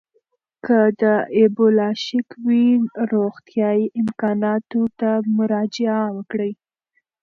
که 0.65 0.79
د 1.01 1.03
اېبولا 1.37 1.89
شک 2.05 2.29
وي، 2.45 2.67
روغتیايي 3.11 3.85
امکاناتو 4.01 4.81
ته 4.99 5.09
مراجعه 5.37 6.01
وکړئ. 6.17 6.51